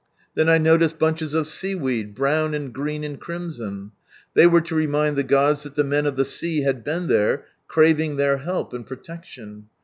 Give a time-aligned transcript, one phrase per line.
[0.33, 3.91] Then I noticed bunches of sea weed, brown and green and crimson.
[4.33, 7.45] They were to remind the gods that the men of the sea had been there,
[7.67, 9.67] craving their help and protection.